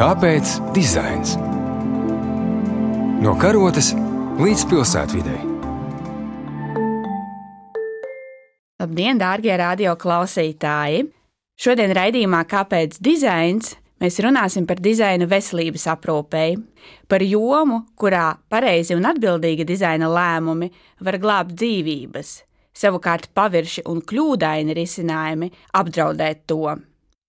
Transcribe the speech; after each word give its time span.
Kāpēc 0.00 0.54
dizains? 0.72 1.34
No 3.20 3.34
karotes 3.36 3.90
līdz 4.40 4.62
pilsētvidai. 4.70 5.36
Labdien, 8.80 9.20
dārgie 9.20 9.52
radio 9.60 9.92
klausītāji! 10.00 11.04
Šodien 11.60 11.92
raidījumā 11.92 12.40
Kāpēc 12.48 12.96
dizains? 12.96 13.74
Mēs 14.00 14.16
runāsim 14.24 14.64
par 14.64 14.80
dizaina 14.80 15.28
veselības 15.28 15.84
aprūpei, 15.92 16.56
par 17.04 17.20
jomu, 17.20 17.82
kurā 17.92 18.38
pareizi 18.48 18.96
un 18.96 19.04
atbildīgi 19.04 19.68
dizaina 19.68 20.08
lēmumi 20.08 20.72
var 21.04 21.20
glābt 21.20 21.52
dzīvības, 21.60 22.38
savukārt 22.72 23.34
pavirši 23.36 23.84
un 23.84 24.00
kļūdaini 24.00 24.80
risinājumi 24.80 25.52
apdraudēt 25.76 26.46
to. 26.48 26.78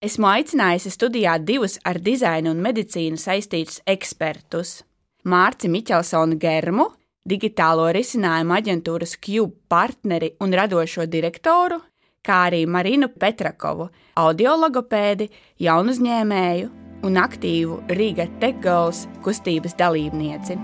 Esmu 0.01 0.25
aicinājusi 0.25 0.89
studijā 0.89 1.35
divus 1.45 1.75
ar 1.85 1.99
dizainu 2.01 2.55
un 2.55 2.61
medicīnu 2.65 3.19
saistītus 3.21 3.83
ekspertus- 3.85 4.81
Mārci 5.31 5.69
Miķelsonu 5.69 6.39
Germu, 6.41 6.87
digitālo 7.21 7.85
risinājumu 7.93 8.57
aģentūras 8.57 9.13
Cube 9.21 9.53
partneri 9.69 10.31
un 10.41 10.57
radošo 10.57 11.05
direktoru, 11.05 11.77
kā 12.25 12.49
arī 12.49 12.65
Marinu 12.65 13.09
Petrakovu, 13.13 13.91
audiologopēdi, 14.17 15.29
jaunu 15.59 15.93
uzņēmēju 15.93 16.69
un 17.03 17.13
aktīvu 17.13 17.83
Riga 17.89 18.25
Tech 18.39 18.57
Girls 18.59 19.05
kustības 19.21 19.77
dalībnieci. 19.77 20.57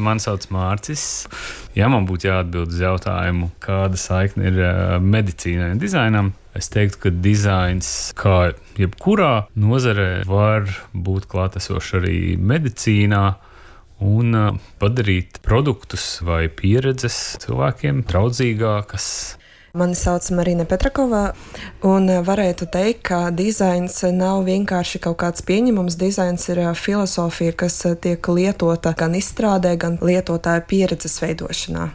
Mani 0.00 0.22
sauc 0.22 0.46
Mārcis. 0.52 1.26
Ja 1.76 1.88
man 1.92 2.06
būtu 2.08 2.28
jāatbild 2.30 2.72
uz 2.72 2.80
jautājumu, 2.80 3.50
kāda 3.62 3.98
saikne 4.00 4.48
ir 4.48 4.60
uh, 4.62 4.96
medicīnai 5.02 5.72
un 5.74 5.82
dizainam, 5.82 6.32
es 6.56 6.70
teiktu, 6.72 7.00
ka 7.04 7.12
dizains, 7.24 7.88
kā 8.18 8.52
jebkurā 8.80 9.48
nozarē, 9.58 10.24
var 10.28 10.68
būt 10.92 11.28
klātesošs 11.32 11.96
arī 12.00 12.18
medicīnā 12.40 13.24
un 14.02 14.38
uh, 14.38 14.50
padarīt 14.80 15.42
produktus 15.44 16.16
vai 16.24 16.46
pieredzes 16.48 17.20
cilvēkiem 17.44 18.04
draudzīgākas, 18.08 19.06
Mani 19.72 19.94
sauc 19.96 20.26
Marina 20.36 20.66
Petrakova, 20.68 21.30
un 21.88 22.10
varētu 22.26 22.66
teikt, 22.74 22.98
ka 23.08 23.20
dizains 23.32 24.02
nav 24.12 24.42
vienkārši 24.44 25.00
kaut 25.00 25.16
kāds 25.22 25.40
pieņemams. 25.48 25.96
Dizains 25.96 26.44
ir 26.52 26.60
filozofija, 26.76 27.54
kas 27.56 27.78
tiek 28.04 28.28
lietota 28.28 28.92
gan 28.92 29.16
izstrādē, 29.16 29.72
gan 29.80 29.96
lietotāja 29.96 30.66
pieredzes 30.68 31.16
veidošanā. 31.24 31.88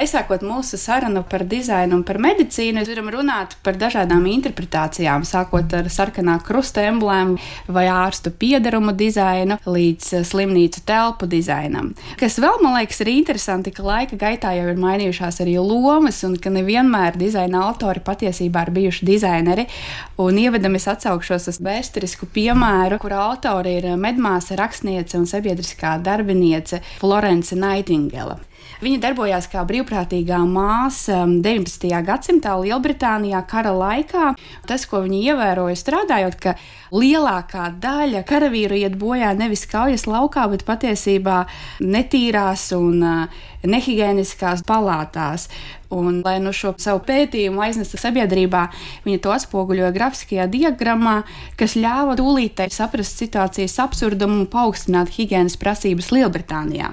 Aizsākot 0.00 0.40
mūsu 0.40 0.78
sarunu 0.80 1.20
par 1.28 1.42
dizainu 1.44 1.98
un 1.98 2.02
par 2.08 2.16
medicīnu, 2.24 2.78
mēs 2.78 2.88
varam 2.88 3.10
runāt 3.12 3.58
par 3.60 3.76
dažādām 3.76 4.22
interpretācijām, 4.30 5.26
sākot 5.28 5.74
ar 5.76 5.90
sarkanā 5.92 6.38
krusta 6.40 6.86
emblēmu 6.88 7.36
vai 7.68 7.82
ārstu 7.92 8.32
piedarumu 8.32 8.94
dizainu 8.96 9.58
līdz 9.68 10.22
slimnīcu 10.30 10.86
telpu 10.88 11.28
dizainam. 11.28 11.92
Kas 12.16 12.40
vēl 12.40 12.62
man 12.64 12.78
liekas 12.78 13.04
ir 13.04 13.12
interesanti, 13.12 13.74
ka 13.76 13.84
laika 13.84 14.16
gaitā 14.16 14.54
jau 14.56 14.70
ir 14.72 14.80
mainījušās 14.80 15.42
arī 15.44 15.58
lomas 15.60 16.24
un 16.24 16.40
ka 16.40 16.48
nevienmēr 16.54 17.20
dizaina 17.20 17.66
autori 17.68 18.00
patiesībā 18.00 18.64
ir 18.64 18.74
bijuši 18.80 19.12
dizaineri. 19.12 19.68
Un 20.16 20.40
ievadam 20.40 20.80
es 20.80 20.88
atsaukšos 20.88 21.52
uz 21.52 21.60
vēsturisku 21.60 22.30
piemēru, 22.32 22.96
kur 23.04 23.18
autori 23.20 23.76
ir 23.82 23.92
medmāsa, 24.00 24.56
rakstniece 24.56 25.20
un 25.20 25.28
sabiedriskā 25.28 25.98
darbiniece 26.00 26.80
Florence 27.02 27.52
Nightingale. 27.52 28.40
Viņa 28.80 29.00
darbojās 29.02 29.48
kā 29.52 29.62
brīvprātīgā 29.68 30.38
māsa 30.48 31.22
19. 31.28 31.88
Um, 31.90 32.04
gadsimtā 32.06 32.54
Lielbritānijā 32.62 33.42
kara 33.50 33.74
laikā. 33.76 34.30
Tas, 34.68 34.86
ko 34.88 35.02
viņa 35.04 35.20
ievēroja 35.32 35.76
strādājot, 35.76 36.38
ka 36.40 36.54
lielākā 36.94 37.68
daļa 37.82 38.24
karavīru 38.28 38.80
iet 38.80 38.96
bojā 39.00 39.34
nevis 39.36 39.66
kaujas 39.70 40.06
laukā, 40.08 40.46
bet 40.54 40.64
patiesībā 40.68 41.42
netīrās 41.84 42.70
un 42.78 43.04
uh, 43.04 43.44
nehigiēniskās 43.68 44.64
palātās. 44.68 45.50
Un, 45.90 46.20
lai 46.22 46.36
nu 46.38 46.52
šo 46.54 46.76
savu 46.78 47.00
pētījumu 47.02 47.64
aiznestu 47.64 47.98
sabiedrībā, 47.98 48.68
viņa 49.02 49.22
to 49.24 49.32
atspoguļoja 49.34 49.90
grafiskajā 49.96 50.46
diagrammā, 50.52 51.16
kas 51.58 51.74
ļāva 51.74 52.14
tūlītēji 52.20 52.76
saprast 52.76 53.18
situācijas 53.18 53.74
absurdumu 53.82 54.38
un 54.44 54.46
paaugstināt 54.52 55.10
higiēnas 55.16 55.58
prasības 55.58 56.12
Lielbritānijā. 56.14 56.92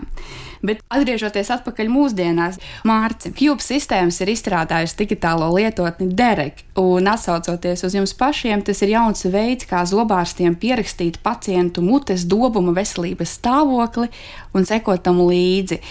Bet 0.66 0.81
atgriežoties 0.90 1.52
atpakaļ 1.53 1.90
mūsdienās, 1.94 2.57
Mārcis 2.88 3.36
Cube 3.38 3.62
sistēmas 3.62 4.18
ir 4.24 4.31
izstrādājusi 4.34 4.97
digitālo 5.03 5.52
lietotni 5.53 6.09
Derek, 6.18 6.63
un 6.81 7.09
atsaucoties 7.12 7.86
uz 7.86 7.97
jums 7.97 8.16
pašiem, 8.18 8.66
tas 8.66 8.81
ir 8.81 8.96
jauns 8.96 9.28
veids, 9.30 9.69
kā 9.69 9.84
zobārstiem 9.86 10.57
pierakstīt 10.57 11.22
pacientu 11.24 11.86
mutes 11.86 12.25
dobuma 12.25 12.74
veselības 12.78 13.38
stāvokli 13.38 14.09
un 14.57 14.66
sekot 14.66 15.06
tam 15.06 15.22
līdzi. 15.28 15.81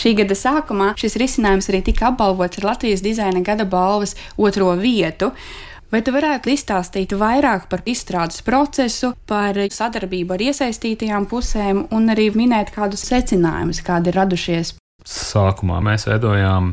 Šī 0.00 0.14
gada 0.16 0.32
sākumā 0.32 0.94
šis 0.96 1.18
risinājums 1.20 1.66
arī 1.68 1.82
tika 1.84 2.06
apbalvots 2.08 2.56
ar 2.56 2.70
Latvijas 2.70 3.02
dizaina 3.04 3.42
gada 3.44 3.66
balvas 3.68 4.14
otro 4.40 4.70
vietu. 4.80 5.28
Vai 5.92 6.00
tu 6.06 6.14
varētu 6.14 6.52
izstāstīt 6.54 7.12
vairāk 7.18 7.66
par 7.68 7.82
izstrādes 7.84 8.40
procesu, 8.46 9.10
par 9.28 9.58
sadarbību 9.74 10.36
ar 10.36 10.44
iesaistītajām 10.46 11.26
pusēm 11.28 11.82
un 11.92 12.14
arī 12.14 12.30
minēt 12.32 12.70
kādus 12.72 13.04
secinājumus, 13.10 13.82
kādi 13.84 14.08
ir 14.08 14.16
radušies? 14.22 14.72
Sākumā 15.04 15.82
mēs 15.84 16.06
veidojām 16.08 16.70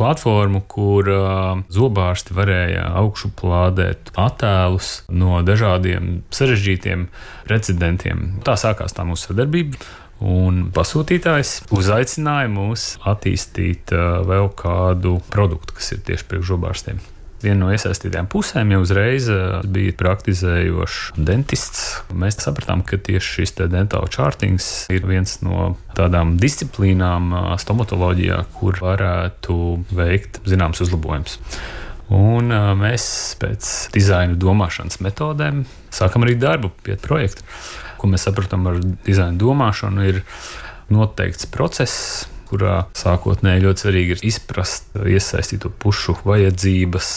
platformu, 0.00 0.64
kur 0.66 1.10
uh, 1.12 1.60
zobārsti 1.72 2.34
varēja 2.36 2.88
augšu 2.98 3.30
plādēt 3.38 4.10
attēlus 4.18 5.04
no 5.12 5.38
dažādiem 5.46 6.24
sarežģītiem 6.34 7.06
precedentiem. 7.46 8.26
Tā 8.42 8.58
sākās 8.58 8.96
tā 8.96 9.06
mūsu 9.06 9.30
sadarbība. 9.30 9.78
Un 10.24 10.70
pasūtītājs 10.72 11.66
uzaicināja 11.76 12.48
mūs 12.48 12.94
attīstīt 13.04 13.92
uh, 13.92 14.22
vēl 14.24 14.48
kādu 14.56 15.18
produktu, 15.32 15.76
kas 15.76 15.92
ir 15.92 16.00
tieši 16.08 16.30
priekš 16.30 16.54
zobārstiem. 16.54 17.04
Viena 17.44 17.66
no 17.66 17.68
iesaistītajām 17.74 18.30
pusēm 18.32 18.70
jau 18.72 18.80
uzreiz 18.80 19.26
eh, 19.28 19.58
bija 19.68 19.92
praktizējošs 20.00 21.18
dentists. 21.20 21.82
Mēs 22.16 22.38
sapratām, 22.40 22.80
ka 22.86 22.96
tieši 22.96 23.42
šis 23.42 23.56
dentāla 23.60 24.08
čārtings 24.12 24.68
ir 24.94 25.04
viens 25.08 25.36
no 25.44 25.74
tādām 25.98 26.38
disciplīnām 26.40 27.34
eh, 27.36 27.50
stomatoloģijā, 27.60 28.40
kur 28.56 28.80
varētu 28.80 29.58
veikt 29.98 30.40
zināms 30.48 30.80
uzlabojums. 30.86 31.36
Un 32.16 32.52
uh, 32.54 32.68
mēs 32.78 33.04
pēc 33.42 33.68
dizaina 33.90 34.36
domāšanas 34.38 35.00
metodēm 35.02 35.64
sākam 35.90 36.22
arī 36.22 36.36
darbu 36.38 36.70
pie 36.86 36.94
projekta. 37.02 37.42
Ko 38.06 38.12
mēs 38.12 38.22
sapratām 38.22 38.68
ar 38.70 38.76
dizaina 39.02 39.34
domāšanu, 39.34 40.04
ir 40.06 40.20
noteikts 40.94 41.48
process, 41.50 42.28
kurā 42.46 42.84
sākotnēji 42.94 43.64
ļoti 43.64 43.82
svarīgi 43.82 44.14
ir 44.14 44.22
izprast 44.28 44.94
iesaistīto 45.10 45.72
pušu 45.82 46.14
vajadzības. 46.22 47.08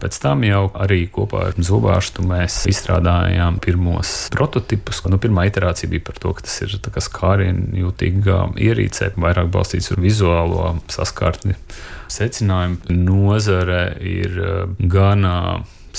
Pēc 0.00 0.16
tam 0.24 0.46
jau 0.48 0.62
arī 0.72 1.02
kopā 1.12 1.50
ar 1.50 1.60
zobārstu 1.60 2.24
mēs 2.24 2.62
izstrādājām 2.72 3.60
pirmos 3.60 4.14
prototipus. 4.32 5.02
Nu, 5.12 5.20
pirmā 5.20 5.44
iterācija 5.50 5.92
bija 5.92 6.06
par 6.08 6.16
to, 6.24 6.32
ka 6.32 6.48
tas 6.48 6.56
ir 6.64 6.78
skārienu 7.04 7.82
jūtīga 7.82 8.40
ierīce, 8.56 9.12
vairāk 9.20 9.52
balstīts 9.52 9.92
uz 9.92 10.00
vizuālo 10.00 10.78
saskārtni. 10.88 11.60
Secinājumi 12.08 13.02
nozare 13.04 13.82
ir 14.00 14.40
eh, 14.40 14.78
gan 14.96 15.28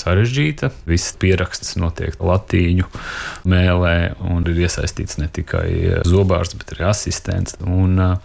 sarežģīta. 0.00 0.72
Viss 0.88 1.14
pieraksts 1.20 1.76
notiek 1.80 2.16
latīņu 2.20 2.88
mēlē, 3.50 3.94
un 4.32 4.48
ir 4.50 4.64
iesaistīts 4.66 5.20
ne 5.20 5.30
tikai 5.32 6.02
zobārsts, 6.08 6.58
bet 6.60 6.74
arī 6.76 6.90
asistents. 6.90 7.58
Un, 7.66 7.98
uh, 8.00 8.18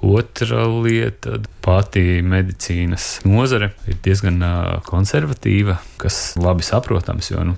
Otra 0.00 0.64
lieta- 0.64 1.36
pati 1.64 2.22
medicīnas 2.24 3.20
nozare 3.28 3.74
ir 3.86 3.98
diezgan 4.00 4.40
konservatīva, 4.86 5.76
kas 6.00 6.36
labi 6.40 6.64
saprotams, 6.64 7.28
jo 7.30 7.44
nu, 7.44 7.56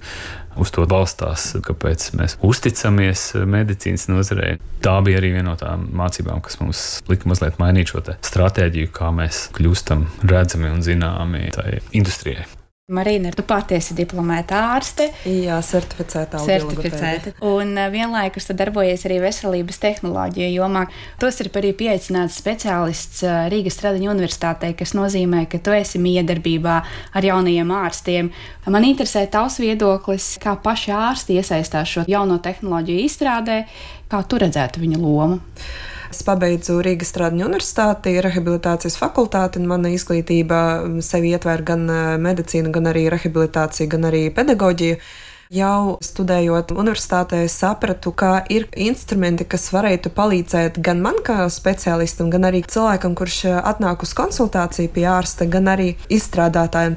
uz 0.56 0.72
to 0.74 0.82
balstās, 0.90 1.52
kāpēc 1.62 2.08
mēs 2.18 2.36
uzticamies 2.42 3.32
medicīnas 3.46 4.08
nozarei. 4.10 4.56
Tā 4.82 4.96
bija 5.06 5.20
arī 5.22 5.36
viena 5.36 5.52
no 5.52 5.56
tām 5.60 5.86
mācībām, 5.94 6.42
kas 6.42 6.58
mums 6.60 7.02
lika 7.08 7.30
mazliet 7.30 7.62
mainīt 7.62 7.94
šo 7.94 8.02
stratēģiju, 8.02 8.90
kā 8.90 9.12
mēs 9.14 9.46
kļūstam 9.54 10.08
redzami 10.26 10.72
un 10.72 10.82
zināmi 10.82 11.52
tai 11.54 11.78
industrijai. 11.92 12.48
Marīna, 12.90 13.30
tu 13.30 13.44
patiesi 13.46 13.94
diplomēta 13.94 14.56
ārste. 14.74 15.04
Jā, 15.22 15.60
certificēta. 15.62 16.40
certificēta. 16.42 17.30
Un 17.46 17.76
uh, 17.78 17.84
vienlaikus 17.94 18.50
darbojies 18.58 19.04
arī 19.06 19.20
veselības 19.22 19.78
tehnoloģija 19.84 20.48
jomā. 20.50 20.82
Tos 21.22 21.38
ir 21.38 21.52
arī 21.60 21.70
pieaicināts 21.78 22.40
speciālists 22.42 23.22
uh, 23.22 23.44
Rīgas 23.54 23.78
Stradiņu 23.78 24.10
universitātei, 24.10 24.72
kas 24.74 24.96
nozīmē, 24.98 25.44
ka 25.46 25.62
tu 25.62 25.76
esi 25.76 26.02
miedarbībā 26.02 26.80
ar 27.14 27.30
jaunajiem 27.30 27.70
ārstiem. 27.70 28.32
Man 28.66 28.90
interesē 28.90 29.28
tavs 29.30 29.60
viedoklis, 29.62 30.32
kā 30.42 30.58
paši 30.66 30.90
ārsti 30.98 31.38
iesaistās 31.38 31.86
šo 31.86 32.06
jauno 32.10 32.42
tehnoloģiju 32.42 33.06
izstrādē, 33.06 33.62
kā 34.10 34.26
tu 34.26 34.42
redzētu 34.42 34.82
viņu 34.82 35.04
lomu. 35.06 35.38
Es 36.12 36.20
pabeidzu 36.28 36.76
Rīgas 36.84 37.08
Strādņu 37.08 37.46
universitāti, 37.46 38.18
rehabilitācijas 38.20 38.98
fakultāti, 39.00 39.62
un 39.62 39.70
mana 39.70 39.94
izglītība 39.96 40.58
sevi 41.00 41.32
ietver 41.32 41.64
gan 41.64 41.86
medicīnu, 42.20 42.68
gan 42.74 42.90
arī 42.90 43.06
rehabilitāciju, 43.14 43.88
gan 43.94 44.10
arī 44.10 44.26
pedagoģiju. 44.36 44.98
Jau 45.52 45.98
studējot 46.00 46.70
universitātē, 46.72 47.42
sapratu, 47.52 48.12
ka 48.16 48.38
ir 48.48 48.70
instrumenti, 48.72 49.44
kas 49.44 49.66
varētu 49.72 50.12
palīdzēt 50.16 50.78
gan 50.84 51.02
man 51.04 51.18
kā 51.24 51.44
speciālistam, 51.52 52.30
gan 52.32 52.48
arī 52.48 52.62
cilvēkam, 52.64 53.12
kurš 53.16 53.40
atnāk 53.60 54.04
uz 54.04 54.14
konsultāciju 54.16 54.92
pie 54.94 55.04
ārsta, 55.12 55.48
gan 55.48 55.68
arī 55.72 55.90
izstrādātājiem. 56.12 56.96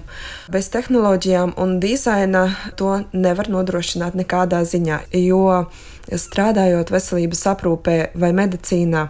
Bez 0.56 0.72
tehnoloģijām 0.72 1.58
un 1.60 1.82
dizaina 1.84 2.46
to 2.80 3.02
nevar 3.12 3.52
nodrošināt 3.52 4.16
nekādā 4.16 4.64
ziņā, 4.64 5.02
jo 5.24 5.66
strādājot 6.12 6.94
veselības 6.94 7.46
aprūpē 7.56 7.98
vai 8.20 8.32
medicīnā, 8.38 9.10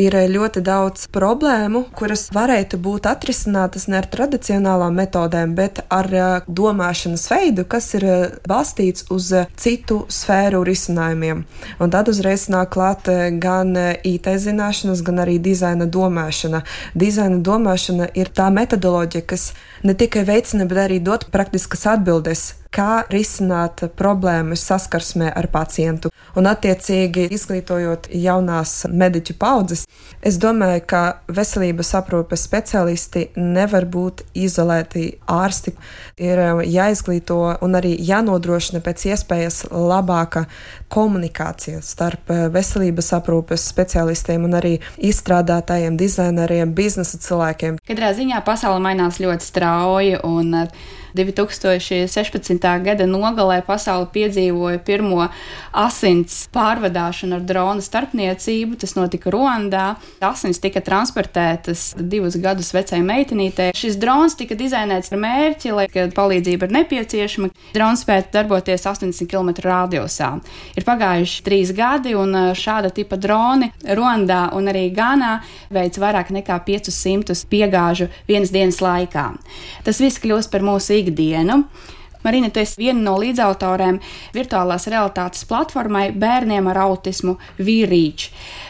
ir 0.00 0.14
ļoti 0.32 0.62
daudz 0.64 1.06
problēmu, 1.12 1.84
kuras 1.96 2.28
varētu 2.32 2.78
būt 2.80 3.06
atrisinātas 3.10 3.88
ne 3.90 3.98
ar 4.00 4.08
tradicionālām 4.10 4.94
metodēm, 4.96 5.54
bet 5.56 5.82
ar 5.92 6.08
domāšanas 6.48 7.26
veidu, 7.30 7.66
kas 7.68 7.92
ir 7.98 8.06
balstīts 8.48 9.06
uz 9.12 9.30
citu 9.60 10.02
sfēru 10.12 10.62
risinājumiem. 10.66 11.44
Un 11.80 11.92
tad 11.92 12.08
uzreiz 12.12 12.48
nāk 12.52 12.72
klāt 12.72 13.10
gan 13.42 13.76
IT 13.76 14.30
zināšanas, 14.46 15.04
gan 15.04 15.22
arī 15.26 15.38
dizaina 15.42 15.86
domāšana. 15.86 16.62
Dizaina 16.94 17.42
domāšana 17.44 18.08
ir 18.16 18.32
tā 18.32 18.48
metodoloģija, 18.54 19.26
kas 19.28 19.52
ne 19.82 19.94
tikai 19.94 20.24
veicina, 20.28 20.66
bet 20.70 20.84
arī 20.86 20.98
dod 21.02 21.28
praktiskas 21.34 21.86
atbildes 21.96 22.52
kā 22.72 23.04
risināt 23.12 23.84
problēmas 23.98 24.64
saskarsmē 24.64 25.28
ar 25.36 25.48
pacientu. 25.52 26.10
Un, 26.38 26.48
attiecīgi, 26.48 27.26
izglītojot 27.34 28.08
jaunās 28.16 28.86
mediķu 28.88 29.36
paudzes, 29.40 29.84
es 30.24 30.38
domāju, 30.40 30.80
ka 30.88 31.02
veselības 31.28 31.92
aprūpes 31.98 32.46
speciālisti 32.48 33.26
nevar 33.36 33.84
būt 33.92 34.22
izolēti 34.32 35.18
ārsti. 35.28 35.74
Ir 36.22 36.40
um, 36.40 36.62
jāizglīto 36.64 37.38
un 37.60 37.76
arī 37.76 37.92
jānodrošina 38.00 38.80
pēc 38.84 39.04
iespējas 39.12 39.66
labāka 39.68 40.46
komunikācija 40.92 41.82
starp 41.84 42.32
uh, 42.32 42.46
veselības 42.54 43.12
aprūpes 43.18 43.68
speciālistiem 43.74 44.48
un 44.48 44.56
arī 44.56 44.72
izstrādātājiem, 44.96 46.00
dizaineriem, 46.00 46.72
biznesa 46.72 47.20
cilvēkiem. 47.20 47.76
Katrā 47.84 48.14
ziņā 48.16 48.40
pasaule 48.46 48.80
mainās 48.80 49.20
ļoti 49.20 49.50
strauji 49.50 49.71
un 50.22 50.54
uh, 50.54 50.66
2016. 51.16 52.68
gada 52.84 53.06
nogalē 53.06 53.60
pasaule 53.66 54.08
piedzīvoja 54.12 54.80
pirmo 54.84 55.26
asins 55.72 56.46
pārvadāšanu 56.54 57.38
ar 57.38 57.46
drona 57.46 57.84
starpniecību. 57.84 58.78
Tas 58.80 58.96
notika 58.96 59.32
Ruandā. 59.32 59.84
Asins 60.24 60.60
tika 60.62 60.82
transportētas 60.84 61.92
divus 61.98 62.38
gadus 62.40 62.72
vecai 62.74 63.02
meitenītei. 63.04 63.72
Šis 63.76 63.98
drons 64.00 64.36
tika 64.38 64.56
dizainēts 64.58 65.12
ar 65.12 65.20
mērķi, 65.22 65.74
lai, 65.76 65.86
palīdzība 65.92 66.68
ir 66.68 66.76
nepieciešama, 66.78 67.50
drons 67.76 68.04
spētu 68.06 68.32
darboties 68.36 68.86
80 68.88 69.28
km 69.30 69.52
radiusā. 69.66 70.32
Ir 70.76 70.86
pagājuši 70.88 71.44
trīs 71.46 71.74
gadi, 71.76 72.14
un 72.18 72.34
šāda 72.56 72.92
tipa 72.94 73.18
droni 73.20 73.72
Ruandā 73.84 74.46
un 74.56 74.70
arī 74.72 74.88
Ganā 74.94 75.38
veids 75.72 76.00
vairāk 76.00 76.32
nekā 76.34 76.58
500 76.66 77.46
piegāžu 77.50 78.08
vienas 78.28 78.52
dienas 78.54 78.80
laikā. 78.82 79.26
Tas 79.86 80.00
viss 80.02 80.20
kļūst 80.22 80.52
par 80.52 80.64
mūsu 80.64 80.96
ikdienu. 81.02 81.62
Marina, 82.22 82.50
tu 82.50 82.60
esi 82.62 82.78
viena 82.78 83.00
no 83.02 83.16
līdzautoriem 83.18 83.98
virtuālās 84.34 84.86
realitātes 84.90 85.42
platformai 85.50 86.04
bērniem 86.14 86.68
ar 86.70 86.78
autismu 86.84 87.34
Vīrīč. 87.58 88.28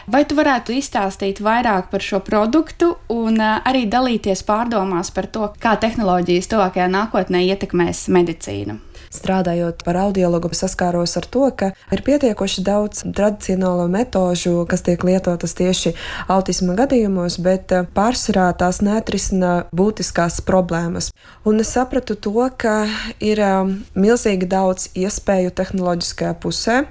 Vai 0.09 0.23
tu 0.25 0.37
varētu 0.39 0.73
izstāstīt 0.73 1.41
vairāk 1.45 1.91
par 1.91 2.01
šo 2.01 2.23
produktu 2.25 2.95
un 3.13 3.37
arī 3.43 3.85
dalīties 3.85 4.41
pārdomās 4.47 5.13
par 5.13 5.29
to, 5.29 5.51
kā 5.61 5.75
tehnoloģijas 5.77 6.49
tuvākajā 6.49 6.89
nākotnē 6.97 7.45
ietekmēs 7.53 8.07
medicīnu? 8.09 8.79
Strādājot 9.13 9.83
par 9.85 9.99
audiologu, 10.07 10.51
saskāros 10.57 11.15
ar 11.19 11.27
to, 11.29 11.47
ka 11.55 11.71
ir 11.93 12.03
pietiekoši 12.05 12.63
daudz 12.65 13.03
tradicionālo 13.15 13.87
metožu, 13.91 14.63
kas 14.69 14.85
tiek 14.85 15.03
lietotas 15.05 15.55
tieši 15.57 15.93
autisma 16.31 16.77
gadījumos, 16.79 17.39
bet 17.43 17.73
eh, 17.75 17.87
pārsvarā 17.95 18.49
tās 18.57 18.81
neatrisina 18.85 19.53
būtiskās 19.75 20.41
problēmas. 20.45 21.11
Un 21.45 21.61
es 21.63 21.73
sapratu 21.75 22.15
to, 22.15 22.33
ka 22.57 22.83
ir 23.23 23.41
um, 23.43 23.75
milzīgi 23.95 24.49
daudz 24.49 24.89
iespēju 24.97 25.53
tehnoloģiskajā 25.57 26.33
pusē. 26.43 26.83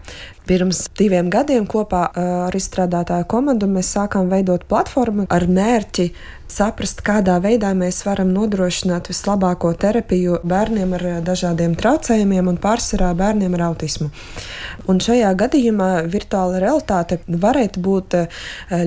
Pirms 0.46 0.84
diviem 0.98 1.30
gadiem 1.30 1.66
kopā 1.70 2.06
ar 2.48 2.56
izstrādātāju 2.58 3.28
komandu 3.30 3.68
mēs 3.70 3.92
sākām 3.94 4.30
veidot 4.32 4.64
platformu 4.70 5.28
ar 5.30 5.46
mērķi 5.46 6.10
saprast, 6.52 7.00
kādā 7.04 7.38
veidā 7.40 7.70
mēs 7.76 8.02
varam 8.04 8.32
nodrošināt 8.34 9.08
vislabāko 9.08 9.72
terapiju 9.80 10.42
bērniem 10.44 10.90
ar 10.98 11.04
dažādiem 11.24 11.72
traucējumiem 11.78 12.50
un 12.50 12.58
pārsvarā 12.60 13.12
bērniem 13.16 13.56
ar 13.56 13.64
autismu. 13.70 14.10
Un 14.90 15.00
šajā 15.00 15.30
gadījumā 15.38 15.88
virtuāla 16.12 16.60
realitāte 16.60 17.20
varētu 17.26 17.82
būt 17.86 18.16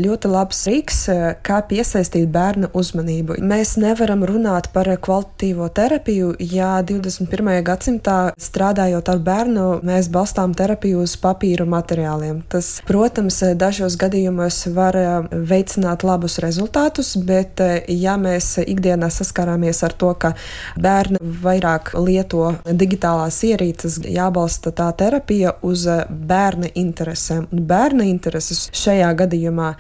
ļoti 0.04 0.32
labs 0.32 0.62
rīks, 0.70 1.00
kā 1.46 1.62
piesaistīt 1.70 2.30
bērnu 2.34 2.70
uzmanību. 2.78 3.40
Mēs 3.42 3.76
nevaram 3.82 4.26
runāt 4.28 4.70
par 4.76 4.92
kvalitatīvo 5.08 5.70
terapiju, 5.74 6.36
ja 6.40 6.76
21. 6.86 7.64
gadsimtā 7.66 8.20
strādājot 8.38 9.10
ar 9.10 9.24
bērnu, 9.26 9.68
mēs 9.88 10.12
balstām 10.14 10.54
terapiju 10.58 11.02
uz 11.06 11.16
papīra 11.18 11.45
materiāliem. 11.70 12.42
Tas, 12.52 12.82
protams, 12.88 13.42
dažos 13.56 13.96
gadījumos 14.02 14.64
var 14.76 14.98
veicināt 15.32 16.04
labus 16.08 16.40
rezultātus, 16.44 17.16
bet 17.16 17.36
Bet, 17.36 17.60
eh, 17.62 17.84
ja 18.02 18.16
mēs 18.20 18.56
ikdienā 18.64 19.10
saskarāmies 19.14 19.82
ar 19.86 19.94
to, 20.00 20.14
ka 20.20 20.34
bērni 20.82 21.20
vairāk 21.44 21.94
lieto 22.00 22.54
digitālās 22.66 23.42
ierīces, 23.48 24.00
jābalsta 24.08 24.74
tā 24.76 24.90
terapija 24.98 25.56
uz 25.66 25.86
eh, 25.88 26.06
bērna 26.10 26.72
interesēm. 26.76 27.48
Un 27.52 27.66
bērna 27.70 28.08
intereses 28.10 28.70
šajā 28.76 29.12
gadījumā 29.22 29.76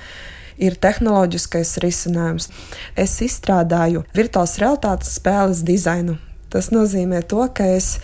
ir 0.61 0.77
tehnoloģiskais 0.79 1.77
risinājums. 1.83 2.51
Es 2.95 3.17
izstrādāju 3.25 4.05
virtuālās 4.15 4.59
realitātes 4.61 5.17
spēles 5.19 5.65
dizainu. 5.67 6.19
Tas 6.53 6.69
nozīmē 6.71 7.21
to, 7.27 7.41
ka 7.53 7.65
es 7.75 7.97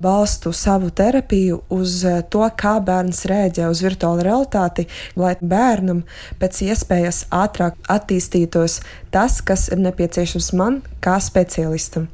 balstu 0.00 0.52
savu 0.56 0.90
terapiju 0.90 1.60
uz 1.74 2.04
eh, 2.06 2.20
to, 2.30 2.44
kā 2.56 2.78
bērns 2.84 3.24
rēģē 3.28 3.66
uz 3.68 3.82
virtuālu 3.84 4.24
realitāti, 4.26 4.86
lai 5.18 5.34
bērnam 5.40 6.04
pēc 6.40 6.62
iespējas 6.70 7.24
ātrāk 7.34 7.76
attīstītos 7.90 8.80
tas, 9.14 9.40
kas 9.42 9.68
ir 9.72 9.82
nepieciešams 9.82 10.52
man 10.58 10.80
kā 11.04 11.18
speciālistam. 11.22 12.08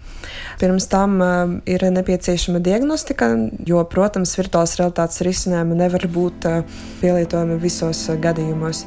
Pirms 0.61 0.89
tam 0.89 1.21
uh, 1.21 1.55
ir 1.69 1.85
nepieciešama 1.93 2.63
diagnostika, 2.65 3.29
jo, 3.69 3.85
protams, 3.91 4.35
virtuālās 4.41 4.79
realitātes 4.81 5.25
risinājumi 5.27 5.79
nevar 5.85 6.09
būt 6.17 6.49
uh, 6.49 6.83
pielietojami 7.03 7.61
visos 7.61 8.07
uh, 8.09 8.21
gadījumos. 8.21 8.87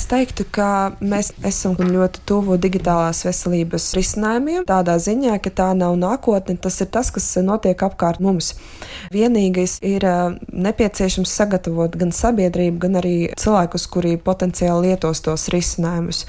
Es 0.00 0.06
teiktu, 0.08 0.46
ka 0.48 0.96
mēs 1.04 1.28
esam 1.44 1.74
ļoti 1.76 2.22
tuvu 2.24 2.54
digitālās 2.56 3.18
veselības 3.26 3.90
risinājumiem. 3.98 4.62
Tādā 4.64 4.94
ziņā, 4.96 5.34
ka 5.44 5.50
tā 5.52 5.66
nav 5.76 5.98
nākotne, 6.00 6.54
tas 6.56 6.78
ir 6.80 6.88
tas, 6.88 7.10
kas 7.12 7.26
notiek 7.44 7.76
apkārt 7.84 8.16
mums. 8.24 8.54
Vienīgais 9.12 9.74
ir 9.84 10.06
nepieciešams 10.48 11.34
sagatavot 11.36 11.98
gan 12.00 12.14
sabiedrību, 12.16 12.78
gan 12.80 12.96
arī 13.02 13.12
cilvēkus, 13.36 13.84
kuri 13.92 14.14
potenciāli 14.16 14.88
lietos 14.88 15.20
tos 15.26 15.44
risinājumus. 15.52 16.22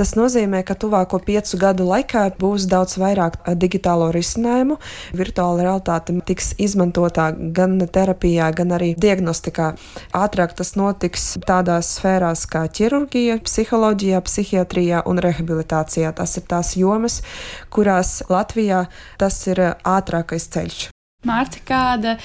Tas 0.00 0.14
nozīmē, 0.16 0.64
ka 0.64 0.78
tuvāko 0.80 1.20
piecu 1.20 1.60
gadu 1.60 1.90
laikā 1.90 2.24
būs 2.40 2.70
daudz 2.72 2.96
vairāk 3.04 3.36
digitālo 3.60 4.08
risinājumu. 4.16 4.78
Virtuāla 5.12 5.68
realitāte 5.68 6.16
tiks 6.24 6.54
izmantotā 6.56 7.28
gan 7.36 7.76
terapijā, 7.84 8.48
gan 8.56 8.72
arī 8.80 8.94
diagnostikā. 8.96 9.74
Ātrāk 10.16 10.56
tas 10.56 10.72
notiks 10.80 11.34
tādās 11.44 11.92
sfērās 11.98 12.48
kā 12.48 12.64
ķirurģija 12.64 13.09
ķirurģija, 13.10 13.40
psiholoģijā, 13.44 14.20
psihiatrijā 14.22 15.02
un 15.06 15.18
rehabilitācijā. 15.18 16.12
Tas 16.14 16.36
ir 16.38 16.44
tās 16.46 16.76
jomas, 16.76 17.22
kurās 17.70 18.22
Latvijā 18.30 18.86
tas 19.18 19.46
ir 19.48 19.58
ātrākais 19.84 20.48
ceļš. 20.50 20.90
Mārta, 21.26 21.60
kāda 21.66 22.18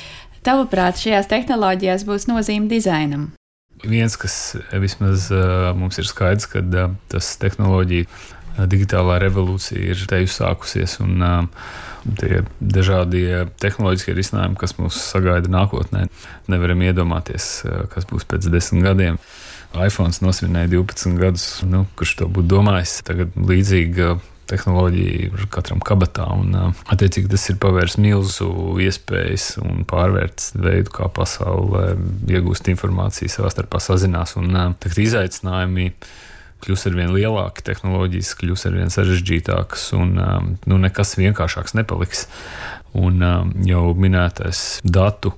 tavuprāt 0.45 0.97
šajās 1.01 1.27
tehnoloģijās 1.27 2.05
būs 2.05 2.27
nozīme 2.29 2.69
dizainam? 2.69 3.31
Viens, 3.83 4.15
kas 4.15 4.55
vismaz 4.71 5.29
uh, 5.33 5.73
mums 5.75 5.97
ir 5.99 6.07
skaidrs, 6.07 6.47
ka 6.47 6.61
uh, 6.61 6.93
tas 7.11 7.35
tehnoloģija, 7.41 8.05
digitālā 8.71 9.17
revolūcija 9.19 9.81
ir 9.81 10.05
te 10.07 10.21
uzsākusies. 10.23 10.99
Un, 11.03 11.17
uh, 11.19 11.65
tie 12.21 12.43
dažādie 12.61 13.47
tehnoloģiskie 13.59 14.13
risinājumi, 14.13 14.55
kas 14.61 14.77
mūs 14.77 15.01
sagaida 15.09 15.49
nākotnē, 15.49 16.05
nevaram 16.53 16.83
iedomāties, 16.85 17.65
kas 17.89 18.05
būs 18.05 18.27
pēc 18.29 18.45
desmit 18.53 18.85
gadiem 18.85 19.17
iPhone 19.83 20.15
nosvinēja 20.23 20.71
12 20.71 21.19
gadus. 21.19 21.49
Nu, 21.67 21.85
kurš 21.99 22.15
to 22.21 22.29
būtu 22.31 22.51
domājis? 22.55 22.99
Tagad 23.07 23.35
līdzīga 23.35 24.15
tehnoloģija 24.49 25.29
ir 25.29 25.47
katram 25.53 25.81
kabatā. 25.85 26.27
Un, 26.37 26.53
attiecīgi, 26.91 27.29
tas 27.31 27.47
ir 27.51 27.57
pavērs 27.61 27.97
milzu 28.01 28.49
iespējas 28.83 29.55
un 29.63 29.83
pārvērts 29.89 30.53
veidu, 30.59 30.93
kā 30.95 31.09
pasaulē 31.13 31.95
iegūst 32.29 32.69
informāciju, 32.73 33.31
savā 33.31 33.51
starpā 33.53 33.81
sazinās. 33.83 34.35
Un 34.39 34.53
tagad 34.53 35.01
izaicinājumi 35.05 35.91
kļūs 36.65 36.87
ar 36.89 36.95
vien 36.97 37.11
lielāki, 37.13 37.65
tehnoloģijas 37.67 38.31
kļūs 38.39 38.65
ar 38.69 38.77
vien 38.79 38.93
sarežģītākas, 38.93 39.89
un 39.97 40.15
nu, 40.17 40.79
nekas 40.81 41.17
vienkāršāks 41.19 41.75
nepaliks. 41.77 42.25
Un 42.95 43.19
jau 43.67 43.83
minētais 43.99 44.79
datu 44.87 45.33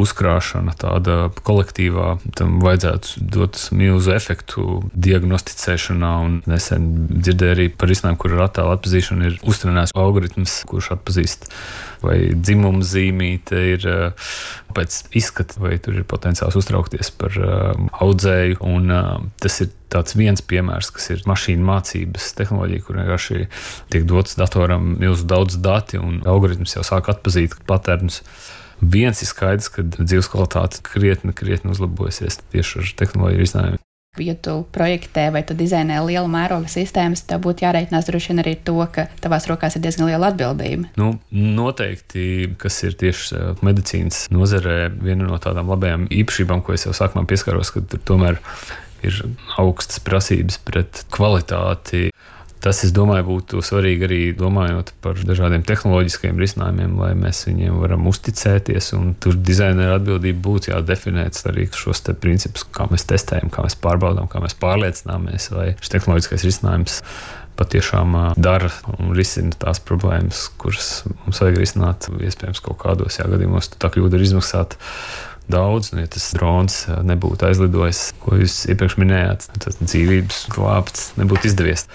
uzkrāšana, 0.00 0.72
tāda 0.80 1.28
kolektīvā, 1.44 2.14
tam 2.38 2.56
vajadzētu 2.64 3.24
dot 3.34 3.60
milzu 3.76 4.14
efektu 4.16 4.80
diagnosticēšanā. 4.96 6.12
Nesen 6.50 6.88
dzirdēju 7.12 7.56
arī 7.56 7.68
par 7.70 7.92
izsnēm, 7.92 8.16
kur 8.20 8.38
ar 8.38 8.46
attēlu 8.48 8.74
atpazīšanu 8.78 9.28
ir 9.28 9.36
uztrenēts 9.44 9.94
algoritms, 9.94 10.62
kurš 10.70 10.94
atpazīst, 10.96 11.50
vai 12.04 12.18
dzimuma 12.34 12.84
zīmīte 12.84 13.60
ir 13.74 13.86
pēc 14.74 14.98
izskata, 15.16 15.60
vai 15.62 15.76
tur 15.82 16.00
ir 16.00 16.06
potenciāls 16.08 16.56
uztraukties 16.58 17.12
par 17.18 17.36
audzēju. 18.04 18.58
Un, 18.66 18.90
tas 19.42 19.60
ir 19.64 19.70
tāds 19.92 20.16
viens 20.18 20.42
piemērs, 20.42 20.90
kas 20.94 21.10
ir 21.14 21.22
mašīnu 21.28 21.64
mācības 21.68 22.32
tehnoloģija, 22.40 22.84
kur 22.86 22.98
vienkārši 23.00 23.46
tiek 23.94 24.08
dots 24.10 24.38
datoram 24.40 24.94
milzu 24.98 25.28
daudz 25.30 25.58
dati, 25.62 26.00
un 26.00 26.20
algoritms 26.28 26.76
jau 26.76 26.84
sāk 26.86 27.12
atpazīt 27.12 27.56
patērnus. 27.70 28.22
Viens 28.82 29.22
ir 29.22 29.30
skaidrs, 29.30 29.70
ka 29.72 29.86
dzīves 29.86 30.28
kvalitāte 30.32 30.82
krietni, 30.84 31.32
krietni 31.36 31.72
uzlabosies 31.72 32.42
tieši 32.52 32.82
ar 32.82 32.94
tehnoloģiju 33.00 33.44
risinājumiem. 33.44 33.84
Ja 34.22 34.36
tu 34.38 34.60
projektē 34.74 35.26
vai 35.34 35.42
tu 35.46 35.56
dizainē 35.58 35.98
lielu 36.06 36.28
mēroga 36.30 36.70
sistēmas, 36.70 37.24
tad 37.26 37.42
būtu 37.42 37.66
jāreikinās 37.66 38.06
droši 38.06 38.30
vien 38.30 38.42
arī 38.44 38.54
to, 38.62 38.76
ka 38.94 39.08
tavās 39.24 39.48
rokās 39.50 39.74
ir 39.74 39.82
diezgan 39.82 40.06
liela 40.10 40.30
atbildība. 40.30 40.92
Nu, 41.00 41.16
noteikti, 41.34 42.54
kas 42.60 42.78
ir 42.86 42.94
tieši 43.00 43.58
medicīnas 43.66 44.28
nozarē, 44.34 44.78
viena 45.02 45.26
no 45.26 45.40
tādām 45.42 45.72
labajām 45.74 46.06
īpašībām, 46.14 46.62
ko 46.62 46.76
es 46.76 46.86
jau 46.86 46.94
sākumā 46.94 47.26
pieskaros, 47.30 47.74
ka 47.74 47.82
tomēr 48.06 48.38
ir 49.04 49.18
augstas 49.60 50.00
prasības 50.04 50.60
pret 50.64 51.04
kvalitāti. 51.14 52.08
Tas, 52.64 52.78
es 52.86 52.94
domāju, 52.96 53.26
būtu 53.28 53.60
svarīgi 53.60 54.06
arī 54.06 54.18
domājot 54.38 54.94
par 55.04 55.18
dažādiem 55.20 55.66
tehnoloģiskiem 55.68 56.38
risinājumiem, 56.40 56.94
lai 56.96 57.10
mēs 57.18 57.42
viņiem 57.44 57.76
varam 57.82 58.06
uzticēties. 58.08 58.88
Tur 59.20 59.36
dizaineru 59.36 59.98
atbildība 59.98 60.40
būtu 60.46 60.72
jādefinē 60.72 61.26
arī 61.50 61.66
šos 61.76 62.00
principus, 62.22 62.64
kā 62.64 62.88
mēs 62.88 63.04
testējam, 63.10 63.52
kā 63.52 63.66
mēs 63.66 63.76
pārbaudām, 63.84 64.30
kā 64.32 64.40
mēs 64.40 64.56
pārliecināmies, 64.64 65.50
vai 65.52 65.66
šis 65.76 65.92
tehnoloģiskais 65.92 66.46
risinājums 66.48 67.02
patiešām 67.60 68.16
dara 68.40 68.72
un 68.96 69.12
risina 69.14 69.52
tās 69.60 69.82
problēmas, 69.84 70.48
kuras 70.58 71.04
mums 71.26 71.44
vajag 71.44 71.60
risināt. 71.60 72.08
Iespējams, 72.16 72.64
kaut 72.64 72.80
kādos 72.80 73.20
gadījumos 73.20 73.74
tā 73.76 73.92
kļūda 73.92 74.18
ir 74.18 74.26
izmaksāta 74.30 74.80
daudz. 75.52 75.92
Nu, 75.92 76.00
ja 76.00 76.10
tas 76.10 76.32
drons 76.32 76.84
nebūtu 77.04 77.44
aizlidojis, 77.50 78.06
ko 78.24 78.40
jūs 78.40 78.62
iepriekš 78.72 78.98
minējāt, 79.04 79.50
tad 79.52 79.82
dzīvības 79.84 80.46
glābt 80.56 81.10
nebūtu 81.20 81.52
izdevies. 81.52 81.90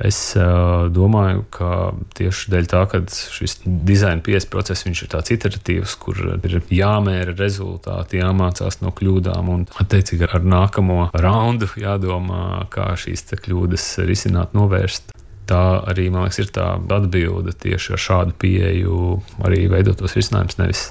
Es 0.00 0.18
uh, 0.40 0.88
domāju, 0.88 1.44
ka 1.52 1.92
tieši 2.16 2.52
dēļ 2.54 2.68
tā, 2.70 2.80
ka 2.88 3.02
šis 3.06 3.58
dizaina 3.66 4.24
pieejas 4.24 4.48
process 4.48 4.86
ir 4.88 5.10
tāds 5.12 5.34
iteratīvs, 5.34 5.96
kur 6.00 6.18
ir 6.40 6.56
jāmēra 6.72 7.34
rezultāti, 7.36 8.22
jāmācās 8.22 8.80
no 8.80 8.92
kļūdām, 8.96 9.50
un 9.52 9.66
attiecīgi 9.82 10.30
ar 10.30 10.46
nākamo 10.48 11.10
raundu 11.12 11.68
jādomā, 11.76 12.64
kā 12.72 12.94
šīs 12.96 13.28
kļūdas 13.36 13.90
risināt, 14.08 14.56
novērst. 14.56 15.12
Tā 15.52 15.60
arī, 15.90 16.06
man 16.14 16.24
liekas, 16.24 16.38
ir 16.38 16.52
tā 16.54 16.66
atbilde 16.96 17.52
tieši 17.52 17.96
ar 17.96 18.00
šādu 18.00 18.36
pieeju, 18.40 18.98
arī 19.44 19.66
veidot 19.68 19.98
tos 20.00 20.14
risinājumus, 20.16 20.58
nevis 20.60 20.84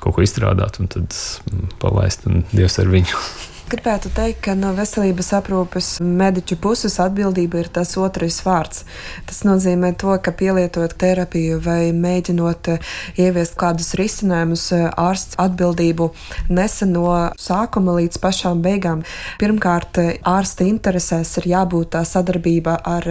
kaut 0.00 0.16
ko 0.16 0.24
izstrādāt 0.24 0.80
un 0.80 0.88
tad 0.90 1.14
palaist, 1.82 2.26
un 2.26 2.42
Dievs 2.50 2.80
ar 2.82 2.90
viņu. 2.90 3.20
Gribētu 3.70 4.10
teikt, 4.10 4.40
ka 4.42 4.56
no 4.58 4.72
veselības 4.74 5.28
aprūpes 5.36 5.88
mediķu 6.02 6.56
puses 6.58 6.96
atbildība 6.98 7.60
ir 7.60 7.68
tas 7.70 7.92
otrais 8.02 8.40
vārds. 8.42 8.80
Tas 9.28 9.44
nozīmē 9.46 9.92
to, 10.00 10.10
ka 10.18 10.32
pielietojot 10.34 10.96
terapiju 10.98 11.60
vai 11.62 11.92
mēģinot 11.94 12.70
eh, 12.72 12.88
ieviest 13.22 13.54
kādus 13.60 13.92
risinājumus, 14.00 14.64
eh, 14.74 14.88
ārsts 14.98 15.38
atbildību 15.38 16.08
nesa 16.50 16.88
no 16.90 17.12
sākuma 17.38 17.94
līdz 18.00 18.18
pašām 18.24 18.64
beigām. 18.64 19.04
Pirmkārt, 19.38 20.02
eh, 20.02 20.18
ārsta 20.26 20.66
interesēs 20.66 21.36
ir 21.38 21.46
jābūt 21.52 21.92
tā 21.94 22.02
sadarbība 22.02 22.74
ar 22.82 23.06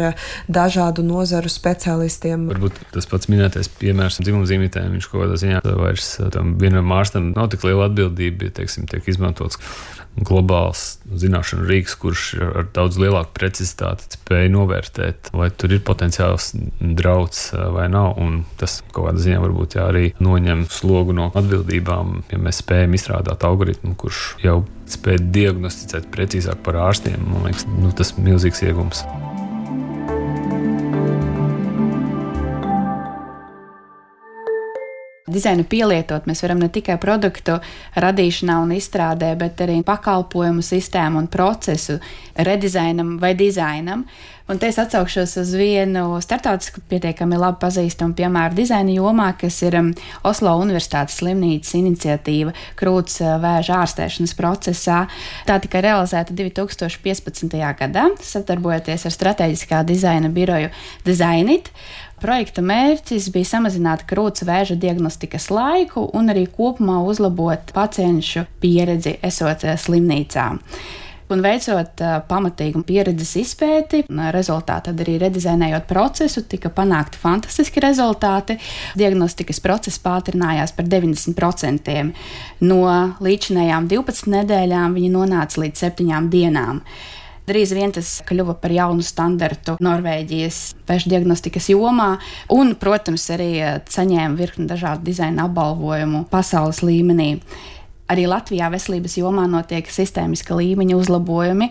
dažādu 0.51 1.07
nozaru 1.07 1.47
speciālistiem. 1.53 2.49
Varbūt 2.51 2.83
tas 2.97 3.07
pats 3.07 3.31
minētais 3.31 3.71
piemērs 3.79 4.19
dzimumzīmītēm, 4.27 4.91
viņš 4.97 5.07
kaut 5.07 5.23
kādā 5.23 5.39
ziņā 5.39 5.63
vairs 5.85 6.11
tam 6.35 6.57
vienam 6.59 6.91
ārstam 6.99 7.31
nav 7.31 7.47
tik 7.55 7.63
liela 7.63 7.87
atbildība, 7.87 8.51
ja, 8.51 8.57
teiksim, 8.59 8.91
tiek 8.91 9.07
izmantots 9.07 9.55
globāls 10.17 10.99
zināšanu 11.09 11.67
rīks, 11.69 11.95
kurš 11.99 12.23
ar 12.43 12.67
daudz 12.75 12.99
lielāku 13.01 13.33
precizitāti 13.37 14.09
spēj 14.17 14.49
novērtēt, 14.53 15.31
vai 15.35 15.49
tur 15.51 15.75
ir 15.75 15.83
potenciāls 15.85 16.51
drauds 16.79 17.49
vai 17.75 17.87
nav. 17.91 18.17
Un 18.19 18.43
tas 18.59 18.79
kaut 18.89 19.09
kādā 19.09 19.23
ziņā 19.23 19.41
varbūt 19.45 19.79
jā, 19.79 19.87
arī 19.91 20.05
noņem 20.19 20.65
slogu 20.73 21.15
no 21.15 21.29
atbildībām, 21.31 22.23
ja 22.33 22.41
mēs 22.41 22.63
spējam 22.63 22.97
izstrādāt 22.97 23.45
algoritmu, 23.47 23.95
kurš 23.99 24.23
jau 24.43 24.61
spēj 24.89 25.21
diagnosticēt 25.35 26.09
precīzāk 26.13 26.63
par 26.65 26.81
ārstiem. 26.89 27.21
Man 27.29 27.49
liekas, 27.49 27.67
nu, 27.79 27.93
tas 27.95 28.15
ir 28.15 28.25
milzīgs 28.25 28.65
iegums. 28.65 29.05
Dizainu 35.31 35.65
pielietot. 35.69 36.27
Mēs 36.29 36.43
varam 36.45 36.62
ne 36.63 36.69
tikai 36.74 36.98
produktu 37.01 37.59
radīšanā 38.00 38.57
un 38.63 38.74
izstrādē, 38.75 39.36
bet 39.39 39.62
arī 39.65 39.79
pakalpojumu 39.86 40.65
sistēmu 40.65 41.24
un 41.24 41.31
procesu 41.31 42.00
redizainam 42.36 43.17
vai 43.21 43.36
dizainam. 43.38 44.05
Un 44.50 44.57
te 44.57 44.65
es 44.65 44.79
atsaukšos 44.81 45.36
uz 45.38 45.50
vienu 45.53 46.17
startautisku, 46.25 46.81
pietiekami 46.89 47.38
labi 47.38 47.59
pazīstamu 47.62 48.15
piemēru 48.17 48.57
dizaina 48.57 48.95
jomā, 48.95 49.27
kas 49.38 49.59
ir 49.62 49.77
um, 49.77 49.91
Oslo 50.25 50.55
Universitātes 50.57 51.19
slimnīcas 51.19 51.75
iniciatīva 51.77 52.55
krūts 52.79 53.19
uh, 53.21 53.36
vēža 53.43 53.77
ārstēšanas 53.83 54.33
procesā. 54.39 55.03
Tā 55.45 55.59
tika 55.62 55.83
realizēta 55.86 56.33
2015. 56.33 57.53
gadā, 57.83 58.07
sadarbojoties 58.25 59.05
ar 59.05 59.17
strateģiskā 59.19 59.83
dizaina 59.86 60.33
biroju 60.33 60.74
Designit. 61.05 61.69
Projekta 62.19 62.61
mērķis 62.65 63.29
bija 63.31 63.47
samazināt 63.55 64.03
krūts 64.09 64.43
vēža 64.47 64.75
diagnostikas 64.79 65.49
laiku 65.53 66.03
un 66.13 66.31
arī 66.33 66.45
kopumā 66.51 66.97
uzlabot 67.07 67.71
pacientu 67.75 68.43
pieredzi 68.59 69.15
esot 69.23 69.63
eh, 69.63 69.77
slimnīcā. 69.79 70.49
Un 71.29 71.43
veicot 71.45 72.01
uh, 72.01 72.15
pamatīgu 72.25 72.81
pieredzes 72.88 73.35
izpēti, 73.38 73.99
rezultātā 74.33 74.95
arī 74.95 75.19
redizainējot 75.21 75.85
procesu, 75.85 76.41
tika 76.49 76.71
panākti 76.73 77.21
fantastiski 77.21 77.83
rezultāti. 77.85 78.55
Diagnostikas 78.97 79.61
process 79.61 80.01
pātrinājās 80.01 80.73
par 80.73 80.89
90%. 80.89 81.99
No 82.65 82.81
līdzinējām 83.21 83.91
12 83.93 84.33
nedēļām 84.39 84.97
viņi 84.97 85.13
nonāca 85.13 85.61
līdz 85.61 85.85
7 85.85 86.33
dienām. 86.33 86.81
Drīz 87.49 87.71
vien 87.73 87.89
tas 87.95 88.19
kļuva 88.29 88.53
par 88.61 88.73
jaunu 88.73 89.01
standartu 89.05 89.79
Norvēģijas 89.81 90.59
pešu 90.85 91.09
diagnostikas 91.09 91.71
jomā, 91.71 92.11
un, 92.53 92.75
protams, 92.77 93.25
arī 93.33 93.49
eh, 93.57 93.81
saņēma 93.89 94.37
virkni 94.37 94.69
dažādu 94.69 95.07
dizaina 95.09 95.47
apbalvojumu 95.49 96.27
pasaules 96.29 96.83
līmenī. 96.85 97.31
Arī 98.09 98.23
Latvijā 98.25 98.71
veselības 98.73 99.19
jomā 99.19 99.43
notiek 99.49 99.85
sistēmiska 99.93 100.55
līmeņa 100.57 100.95
uzlabojumi. 100.97 101.67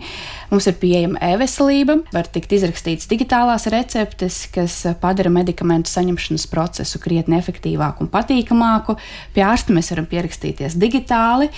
Mums 0.53 0.67
ir 0.71 0.77
pieejama 0.79 1.19
e-veselība, 1.33 1.97
var 2.15 2.29
tikt 2.31 2.55
izrakstītas 2.55 3.09
digitālās 3.11 3.67
receptes, 3.71 4.45
kas 4.55 4.77
padara 5.01 5.31
medikamentu 5.35 5.91
saņemšanas 5.91 6.47
procesu 6.51 7.03
krietni 7.03 7.35
efektīvāku 7.41 8.05
un 8.05 8.11
patīkamāku. 8.13 8.95
Pie 9.35 9.43
ārsta 9.47 9.75
mēs 9.75 9.91
varam 9.91 10.07
pierakstīties 10.11 10.79
digitāli. 10.79 11.51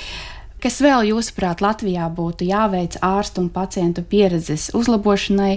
Kas 0.61 0.75
vēl, 0.77 1.07
jūsuprāt, 1.09 1.63
Latvijā 1.65 2.05
būtu 2.13 2.45
jāveic 2.45 2.99
ārstu 3.01 3.41
un 3.41 3.47
pacientu 3.49 4.03
pieredzes 4.05 4.67
uzlabošanai, 4.77 5.55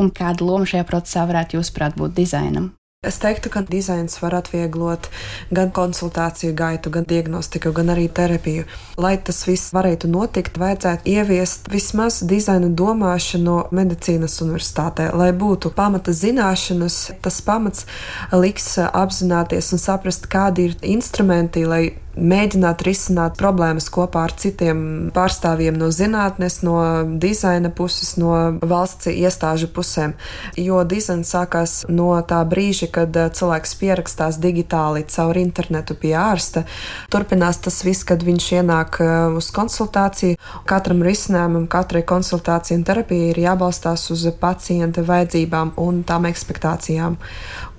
un 0.00 0.08
kāda 0.08 0.48
loma 0.48 0.64
šajā 0.64 0.86
procesā 0.88 1.26
varētu, 1.28 1.58
jūsuprāt, 1.58 1.98
būt 2.00 2.14
dizainam? 2.16 2.70
Es 3.04 3.18
teiktu, 3.20 3.50
ka 3.52 3.60
dizains 3.60 4.16
var 4.22 4.34
atvieglot 4.38 5.10
gan 5.54 5.68
konsultāciju 5.76 6.54
gaitu, 6.56 6.90
gan 6.90 7.04
diagnostiku, 7.04 7.74
gan 7.76 7.92
arī 7.92 8.06
terapiju. 8.08 8.64
Lai 8.96 9.12
tas 9.20 9.42
viss 9.44 9.74
varētu 9.76 10.08
notikt, 10.08 10.56
vajadzētu 10.58 11.04
ieviest 11.12 11.68
vismaz 11.70 12.22
dizaina 12.24 12.72
domāšanu 12.80 13.58
medicīnas 13.76 14.40
universitātē, 14.40 15.10
lai 15.12 15.28
būtu 15.36 15.74
pamata 15.76 16.16
zināšanas. 16.16 16.98
Tas 17.20 17.42
pamats 17.44 17.84
liks 18.32 18.72
apzināties 18.88 19.70
un 19.76 19.84
saprast, 19.84 20.26
kādi 20.32 20.70
ir 20.70 20.80
instrumenti, 20.96 21.68
lai 21.68 21.84
mēģināt 22.16 22.82
risināt 22.86 23.36
problēmas 23.38 23.88
kopā 23.92 24.24
ar 24.26 24.34
citiem 24.40 25.10
pārstāvjiem 25.14 25.76
no 25.78 25.90
zinātnes, 25.92 26.62
no 26.64 26.78
dizaina 27.20 27.70
puses, 27.70 28.14
no 28.20 28.58
valsts 28.62 29.10
iestāžu 29.12 29.68
pusēm. 29.74 30.16
Jo 30.60 30.82
dizains 30.88 31.30
sākās 31.32 31.76
no 31.92 32.08
tā 32.28 32.40
brīža, 32.48 32.88
kad 32.92 33.16
eh, 33.16 33.28
cilvēks 33.36 33.76
pierakstās 33.80 34.40
digitāli 34.42 35.04
caur 35.12 35.36
internetu 35.40 35.96
pie 36.00 36.14
ārsta. 36.18 36.64
Turpinās 37.12 37.60
tas 37.64 37.82
viss, 37.84 38.06
kad 38.08 38.24
viņš 38.26 38.48
ienāk 38.60 39.00
eh, 39.04 39.12
uz 39.36 39.50
konsultāciju. 39.54 40.40
Katram 40.68 41.04
risinājumam, 41.06 41.68
katrai 41.70 42.04
konsultācijai 42.08 42.80
un 42.80 42.86
terapijai 42.88 43.32
ir 43.34 43.42
jābalstās 43.44 44.08
uz 44.14 44.26
pacienta 44.40 45.04
vajadzībām 45.06 45.76
un 45.82 46.02
tām 46.06 46.28
ekspektācijām. 46.30 47.20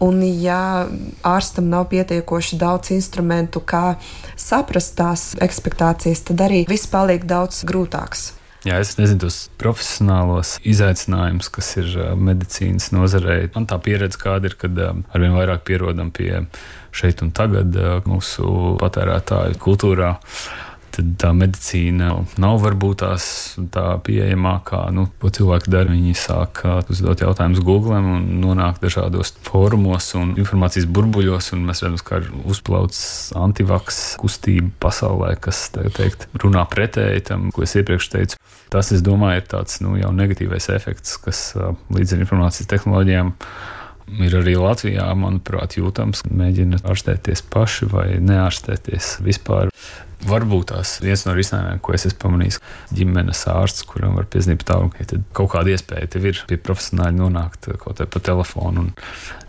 Un, 0.04 0.22
ja 0.22 0.88
ārstam 1.25 1.72
nav 1.72 1.88
pietiekoši 1.89 2.60
daudz 2.62 2.92
instrumentu, 2.94 3.63
kā 3.66 3.98
saprast 4.38 4.94
tās 5.00 5.32
ekspektācijas, 5.42 6.22
tad 6.30 6.44
arī 6.46 6.66
viss 6.70 6.89
paliek 6.92 7.25
daudz 7.25 7.63
grūtāks. 7.68 8.34
Jā, 8.68 8.82
es 8.82 8.98
nezinu 8.98 9.22
tos 9.22 9.38
profesionālos 9.62 10.56
izaicinājumus, 10.66 11.48
kas 11.54 11.70
ir 11.80 11.94
medicīnas 12.20 12.89
nozarei. 12.92 13.48
Man 13.54 13.68
tā 13.70 13.77
pieredze 13.82 14.20
kāda 14.20 14.50
ir, 14.50 14.58
kad 14.60 14.77
arvien 14.77 15.38
vairāk 15.38 15.63
pierodam 15.68 16.10
pie 16.12 16.44
šeit 16.98 17.22
un 17.24 17.32
tagad 17.38 17.77
mūsu 18.10 18.75
patērētāju 18.82 19.62
kultūrā 19.62 20.16
tad 20.98 21.13
tā 21.22 21.32
medicīna 21.38 22.10
nav 22.42 22.60
varbūt 22.63 23.01
tās 23.04 23.27
tā 23.74 23.86
pieejamākā. 24.06 24.82
Nu, 24.96 25.08
ko 25.22 25.32
cilvēki 25.34 25.72
dara? 25.74 25.94
Viņi 25.94 26.16
sāk 26.18 26.63
uzdot 26.92 27.24
jautājumus 27.24 27.63
Google 27.66 28.00
un 28.01 28.25
nonāk 28.42 28.82
dažādos 28.84 29.36
fórumos 29.46 30.10
un 30.18 30.34
informācijas 30.39 30.89
burbuļos, 30.89 31.54
un 31.56 31.63
mēs 31.70 31.84
redzam, 31.86 32.04
ka 32.08 32.22
ir 32.24 32.30
uzplaucis 32.50 33.32
antivaks 33.38 34.01
kustība 34.22 34.74
pasaulē, 34.88 35.36
kas 35.42 35.68
teikt, 35.75 36.27
runā 36.42 36.66
pretēji 36.70 37.27
tam, 37.32 37.50
ko 37.56 37.66
es 37.68 37.77
iepriekš 37.77 38.12
teicu. 38.13 38.42
Tas, 38.74 38.92
es 38.92 39.04
domāju, 39.06 39.42
ir 39.42 39.50
tāds 39.54 39.80
nu, 39.86 39.96
jau 39.96 40.12
negatīvais 40.16 40.68
efekts, 40.75 41.16
kas 41.24 41.50
līdz 41.94 42.18
ar 42.18 42.24
informācijas 42.25 42.72
tehnoloģijām 42.74 43.34
ir 43.38 43.75
arī 44.08 44.56
Latvijā, 44.60 45.08
manuprāt, 45.20 45.78
jūtams, 45.78 46.24
mēģina 46.32 46.80
ārstēties 46.88 47.44
paši 47.52 47.90
vai 47.92 48.08
neārstēties 48.24 49.18
vispār. 49.26 49.72
Varbūt 50.28 50.72
tās 50.72 50.96
viens 51.04 51.22
no 51.28 51.36
risinājumiem, 51.38 51.80
ko 51.84 51.94
es 51.94 52.08
esmu 52.08 52.20
pamanījis, 52.24 52.58
ģimenes 52.98 53.44
ārsts, 53.52 53.86
kuram 53.86 54.16
var 54.18 54.26
piezīmēt 54.34 54.66
tālu, 54.66 54.90
ka 54.90 55.20
kaut 55.38 55.52
kāda 55.54 55.76
iespēja 55.76 56.10
tev 56.16 56.26
ir 56.32 56.42
pie 56.50 56.58
profesionāļa 56.58 57.14
nonākt 57.20 57.70
kaut 57.78 58.02
kā 58.02 58.08
pa 58.10 58.24
telefonu. 58.26 58.88
Un 58.88 58.90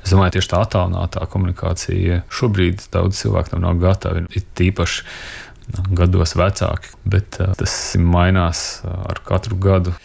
es 0.02 0.12
domāju, 0.12 0.36
tieši 0.36 0.52
tā 0.52 0.60
attālinātā 0.66 1.24
komunikācija 1.32 2.20
šobrīd 2.28 2.84
daudz 2.92 3.22
cilvēku 3.22 3.54
tam 3.54 3.64
nav 3.64 3.80
gatavi. 3.80 4.26
Ir 4.28 4.44
tīpaši 4.60 5.06
nu, 5.72 5.88
gados 6.02 6.36
vecāki, 6.36 6.92
bet 7.08 7.40
uh, 7.40 7.56
tas 7.58 7.78
mainās 7.96 8.82
uh, 8.82 8.92
ar 9.08 9.24
katru 9.24 9.56
gadu. 9.62 9.96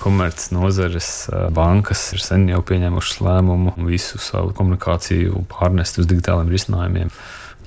Komerces 0.00 0.50
nozares 0.54 1.08
bankas 1.54 2.08
ir 2.16 2.22
sen 2.22 2.48
jau 2.50 2.60
pieņēmušas 2.66 3.20
lēmumu 3.24 3.74
visu 3.86 4.18
savu 4.22 4.52
komunikāciju 4.58 5.44
pārnest 5.52 6.00
uz 6.02 6.08
digitāliem 6.10 6.50
risinājumiem 6.52 7.12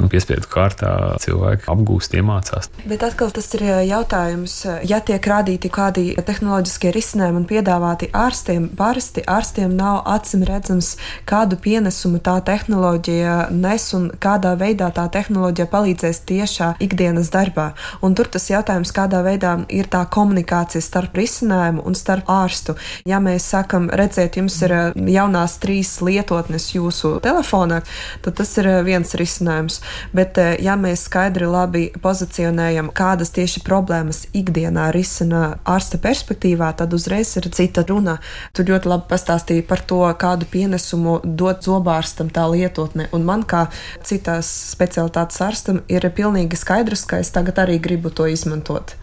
nu, 0.02 0.10
piespiedu 0.12 0.48
kārtā 0.52 0.92
cilvēki 1.22 1.68
apgūst, 1.72 2.16
iemācās. 2.18 2.70
Bet 2.88 3.04
atkal 3.06 3.32
tas 3.36 3.50
ir 3.58 3.64
eh, 3.66 3.82
jautājums, 3.90 4.56
eh, 4.66 4.80
ja 4.90 5.00
tiek 5.04 5.24
rādīti 5.24 5.72
kādi 5.74 6.06
tehnoloģiskie 6.28 6.92
risinājumi 6.96 7.42
un 7.42 7.48
piedāvāti 7.50 8.10
ārstiem, 8.16 8.70
parasti 8.78 9.24
ārstiem 9.28 9.74
nav 9.78 10.04
acīm 10.10 10.46
redzams, 10.48 10.96
kādu 11.30 11.60
pienesumu 11.62 12.22
tā 12.24 12.38
tehnoloģija 12.46 13.38
nes 13.52 13.88
un 13.98 14.10
kādā 14.22 14.54
veidā 14.60 14.90
tā 14.96 15.08
tehnoloģija 15.14 15.70
palīdzēs 15.72 16.22
tiešā 16.30 16.74
ikdienas 16.84 17.32
darbā. 17.34 17.72
Un 18.06 18.16
tur 18.18 18.30
tas 18.32 18.50
jautājums, 18.52 18.94
kādā 18.96 19.24
veidā 19.26 19.58
ir 19.74 19.90
tā 19.92 20.04
komunikācija 20.14 20.84
starp 20.84 21.18
risinājumu 21.18 21.86
un 21.88 21.98
starp 21.98 22.30
ārstu. 22.32 22.78
Ja 23.08 23.22
mēs 23.24 23.48
sakam, 23.50 23.90
redziet, 23.90 24.38
jums 24.40 24.60
ir 24.66 24.76
eh, 24.78 25.02
jaunās 25.18 25.58
trīs 25.64 25.98
lietotnes 26.06 26.72
jūsu 26.76 27.18
telefonā, 27.24 27.82
tad 28.26 28.38
tas 28.40 28.54
ir 28.62 28.70
viens 28.88 29.18
risinājums. 29.18 29.82
Bet, 30.14 30.38
eh, 30.38 30.56
ja 30.64 30.76
mēs 30.80 31.06
skaidri 31.08 31.48
labi 31.50 31.88
pozicionējam, 32.02 32.92
kādas 32.96 33.34
tieši 33.36 33.64
problēmas 33.68 34.26
ikdienā 34.38 34.90
risina 34.96 35.58
ārsta 35.66 36.00
perspektīvā, 36.02 36.74
tad 36.78 36.94
uzreiz 36.94 37.36
ir 37.38 37.50
cita 37.52 37.86
runa. 37.88 38.18
Tur 38.54 38.66
ļoti 38.66 38.92
labi 38.92 39.10
pastāstīja 39.10 39.68
par 39.68 39.84
to, 39.88 40.04
kādu 40.20 40.46
pienesumu 40.50 41.20
dot 41.24 41.64
zobārstam 41.68 42.32
tā 42.34 42.48
lietotne. 42.52 43.10
Un 43.12 43.26
man, 43.26 43.44
kā 43.44 43.68
citās 44.04 44.50
specialitātes 44.74 45.42
ārstam, 45.42 45.82
ir 45.88 46.02
pilnīgi 46.10 46.58
skaidrs, 46.58 47.06
ka 47.06 47.20
es 47.24 47.32
tagad 47.32 47.60
arī 47.66 47.80
gribu 47.82 48.10
to 48.10 48.28
izmantot. 48.28 48.96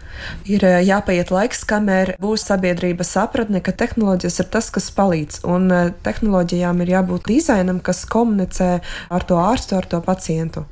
Ir 0.47 0.63
eh, 0.65 0.81
jāpaiet 0.85 1.31
laiks, 1.33 1.63
kamēr 1.67 2.15
būs 2.21 2.45
sabiedrības 2.49 3.13
sapratne, 3.17 3.61
ka 3.63 3.75
tehnoloģijas 3.75 4.41
ir 4.43 4.51
tas, 4.53 4.69
kas 4.73 4.91
palīdz. 4.95 5.41
Un 5.49 5.67
eh, 5.71 5.91
tehnoloģijām 6.05 6.83
ir 6.85 6.93
jābūt 6.95 7.27
dizainam, 7.31 7.81
kas 7.83 8.05
komunicē 8.09 8.71
ar 9.09 9.27
to 9.27 9.41
ārstu, 9.41 9.79
ar 9.79 9.89
to 9.89 10.01
pacientu. 10.05 10.65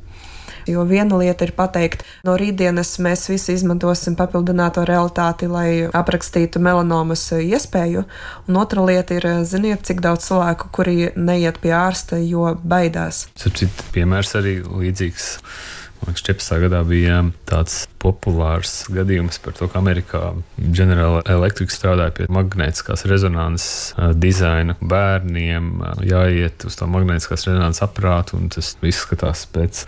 Jo 0.69 0.85
viena 0.87 1.19
lieta 1.19 1.47
ir 1.47 1.53
pateikt, 1.57 2.05
no 2.27 2.37
rītdienas 2.39 2.95
mēs 3.03 3.27
visi 3.31 3.57
izmantosim 3.57 4.17
papildināto 4.19 4.85
realitāti, 4.87 5.49
lai 5.51 5.67
aprakstītu 5.91 6.61
melanomas 6.63 7.25
iespēju, 7.35 8.05
un 8.47 8.59
otra 8.61 8.85
lieta 8.87 9.19
ir, 9.19 9.29
ziniet, 9.47 9.85
cik 9.87 10.03
daudz 10.03 10.29
cilvēku, 10.29 10.71
kuri 10.75 10.97
neiet 11.15 11.61
pie 11.63 11.75
ārsta, 11.77 12.19
jo 12.23 12.53
baidās. 12.63 13.27
Cits 13.39 13.67
piemērs 13.93 14.35
arī 14.39 14.59
līdzīgs. 14.63 15.31
Man 16.03 16.11
liekas, 16.11 16.25
14. 16.27 16.57
gadā 16.65 16.81
bija 16.83 17.19
tāds 17.47 17.85
populārs 18.03 18.73
gadījums 18.91 19.37
par 19.39 19.55
to, 19.55 19.69
ka 19.71 19.79
Amerikā 19.79 20.33
General 20.75 21.21
Electric 21.31 21.71
strādāja 21.71 22.11
pie 22.17 22.27
magnētiskās 22.27 23.05
rezonanses 23.07 23.93
dizaina. 24.19 24.75
Bērniem 24.83 25.77
jāiet 26.03 26.67
uz 26.67 26.75
to 26.75 26.89
magnētiskās 26.91 27.47
rezonanses 27.47 27.85
aparātu, 27.87 28.35
un 28.35 28.51
tas 28.51 28.73
viss 28.83 29.05
skatās 29.05 29.45
pēc 29.55 29.85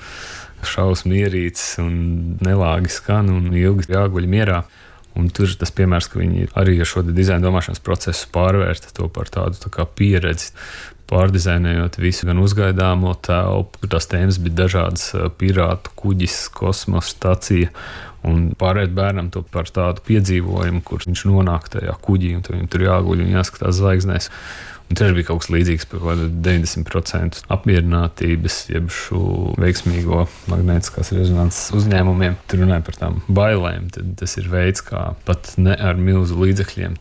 šausmu 0.69 1.15
ierīces 1.21 1.78
un 1.84 1.95
nelāgi 2.45 2.91
skan 2.93 3.32
un 3.34 3.54
ilgi 3.56 3.93
jāguļ 3.93 4.28
mierā. 4.32 4.63
Un 5.15 5.30
tur 5.32 5.47
ir 5.47 5.56
tas 5.56 5.71
piemērs, 5.71 6.10
ka 6.12 6.19
viņi 6.19 6.49
arī 6.60 6.75
ar 6.84 6.89
šo 6.89 7.06
dizaina 7.08 7.45
domāšanas 7.45 7.80
procesu 7.84 8.28
pārvērta 8.36 8.91
to 8.97 9.08
par 9.08 9.32
tādu 9.32 9.62
tā 9.63 9.86
pieredzi. 9.88 10.51
Pārdizainējot 11.06 11.99
visu, 12.01 12.25
gan 12.25 12.41
uzgaidāmo 12.41 13.13
telpu, 13.23 13.80
kur 13.80 13.91
tās 13.93 14.10
tēmas 14.10 14.39
bija 14.41 14.63
dažādas- 14.63 15.13
pirātu 15.39 15.93
kuģis, 15.95 16.49
kosmosa 16.49 17.13
stacija. 17.13 17.69
Un 18.25 18.56
pārēt 18.58 18.93
bērnam 18.97 19.30
to 19.32 19.43
par 19.43 19.69
tādu 19.69 20.01
piedzīvojumu, 20.01 20.84
kur 20.84 20.99
viņš 21.06 21.25
nonāk 21.30 21.69
tajā 21.69 21.93
kuģī 22.01 22.36
un 22.36 22.41
viņam 22.41 22.69
tur 22.69 22.82
jāguļ 22.82 23.21
un 23.21 23.36
jāskatās 23.38 23.78
zvaigznēs. 23.78 24.30
Un 24.85 24.99
tur 24.99 25.15
bija 25.17 25.31
kaut 25.31 25.41
kas 25.41 25.49
līdzīgs 25.49 25.87
par 25.89 26.19
90% 26.45 27.39
apmierinātības, 27.53 28.57
jeb 28.69 28.91
šo 28.93 29.21
veiksmīgo 29.57 30.25
magnētiskās 30.51 31.09
rezonanses 31.15 31.73
uzņēmumiem. 31.79 32.37
Tur 32.51 32.61
runāja 32.61 32.85
par 32.85 32.99
tām 32.99 33.17
bailēm. 33.25 33.89
Tad 33.95 34.13
tas 34.21 34.37
ir 34.37 34.51
veids, 34.51 34.85
kā 34.85 35.07
pat 35.25 35.55
ne 35.57 35.73
ar 35.73 35.97
milzu 35.97 36.37
līdzekļiem 36.43 36.99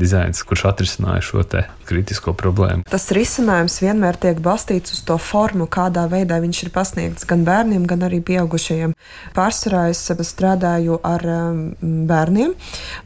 dizains, 0.00 0.42
kurš 0.46 0.66
atrisināja 0.72 1.22
šo 1.30 1.46
kritisko 1.90 2.34
problēmu. 2.38 2.86
Tas 2.90 3.08
risinājums 3.14 3.80
vienmēr 3.82 4.18
tiek 4.20 4.40
balstīts 4.42 4.94
uz 4.94 5.02
to 5.06 5.16
formu, 5.20 5.66
kādā 5.70 6.06
veidā 6.10 6.38
viņš 6.42 6.62
ir 6.66 6.72
pasniegts 6.74 7.26
gan 7.28 7.44
bērniem, 7.46 7.86
gan 7.90 8.06
arī 8.06 8.20
pieaugušajiem. 8.24 8.94
Pārsvarā 9.36 9.88
es 9.90 10.04
strādāju 10.30 11.00
ar 11.06 11.24
um, 11.26 11.60
bērniem, 12.08 12.54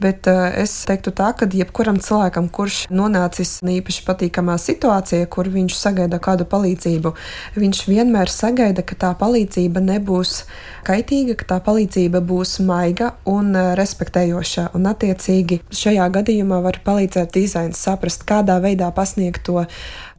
bet 0.03 0.29
uh, 0.31 0.47
es 0.61 0.73
teiktu 0.87 1.13
tā, 1.15 1.31
ka 1.37 1.47
jebkuram 1.49 1.99
cilvēkam, 2.03 2.49
kurš 2.53 2.85
nonācis 2.93 3.57
īpaši 3.65 4.05
patīkamā 4.07 4.57
situācijā, 4.61 5.25
kur 5.31 5.49
viņš 5.51 5.77
sagaida 5.79 6.19
kādu 6.23 6.47
palīdzību, 6.49 7.13
viņš 7.57 7.83
vienmēr 7.89 8.31
sagaida, 8.31 8.85
ka 8.85 8.97
tā 9.05 9.11
palīdzība 9.19 9.83
nebūs 9.83 10.43
kaitīga, 10.85 11.37
ka 11.39 11.49
tā 11.55 11.59
palīdzība 11.65 12.21
būs 12.25 12.59
maiga 12.65 13.13
un 13.29 13.53
uh, 13.55 13.73
respektējoša. 13.79 14.69
Un, 14.77 14.89
attiecīgi, 14.91 15.61
šajā 15.73 16.07
gadījumā 16.19 16.61
var 16.65 16.81
palīdzēt 16.85 17.33
dizains 17.35 17.81
saprast, 17.81 18.25
kādā 18.27 18.59
veidā 18.63 18.74
pasniegt 18.95 19.45
to 19.47 19.63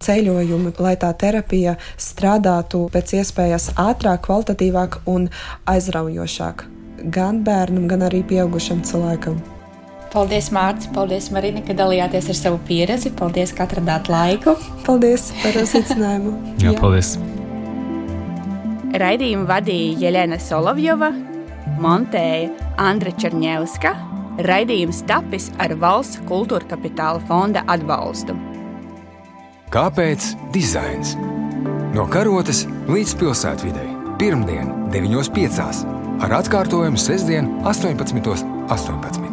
ceļojumu, 0.05 0.73
lai 0.83 0.95
tā 1.01 1.13
terapija 1.17 1.77
strādātu 2.01 2.87
pēc 2.93 3.19
iespējas 3.21 3.73
ātrāk, 3.81 4.25
kvalitatīvāk 4.29 5.03
un 5.11 5.29
aizraujošāk 5.69 6.67
gan 7.13 7.43
bērnam, 7.45 7.87
gan 7.91 8.05
arī 8.07 8.23
pieaugušam 8.27 8.83
cilvēkam. 8.87 9.39
Paldies, 10.13 10.49
Mārcis! 10.55 10.89
Paldies, 10.95 11.29
Marina, 11.35 11.61
ka 11.67 11.75
dalījāties 11.77 12.31
ar 12.33 12.39
savu 12.39 12.61
pieredzi. 12.69 13.13
Paldies, 13.19 13.53
ka 13.53 13.67
atradāt 13.67 14.09
laiku. 14.09 14.55
Paldies 14.87 15.29
par 15.43 15.59
uzaicinājumu. 15.61 16.33
Jā, 16.65 16.73
paldies! 16.79 17.17
Raidījumu 18.97 19.45
vadīja 19.51 20.07
Jelena 20.07 20.39
Solovjova, 20.41 21.11
montēja 21.83 22.71
Andra 22.81 23.13
Černievska 23.13 23.93
Raidījums 24.37 25.01
tapis 25.09 25.49
ar 25.63 25.73
valsts 25.81 26.21
kultūra 26.29 26.67
kapitāla 26.69 27.23
fonda 27.29 27.63
atbalstu. 27.73 28.37
Kāpēc 29.73 30.29
dizains? 30.53 31.15
No 31.97 32.05
karotes 32.13 32.67
līdz 32.91 33.17
pilsētvidē 33.21 33.87
pirmdien, 34.21 34.69
9.5. 34.93 35.87
ar 36.25 36.37
atkārtojumu 36.43 37.01
sestdien 37.01 37.49
18.18. 37.65 38.57
18. 38.69 39.26